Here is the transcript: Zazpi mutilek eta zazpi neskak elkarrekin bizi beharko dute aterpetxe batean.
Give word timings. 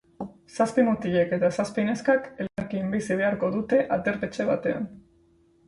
Zazpi 0.55 0.85
mutilek 0.87 1.35
eta 1.37 1.51
zazpi 1.57 1.85
neskak 1.91 2.25
elkarrekin 2.31 2.89
bizi 2.97 3.21
beharko 3.23 3.53
dute 3.59 3.85
aterpetxe 3.99 4.51
batean. 4.53 4.93